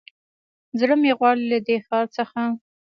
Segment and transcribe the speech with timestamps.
[0.79, 2.41] زړه مې غواړي له دې ښار څخه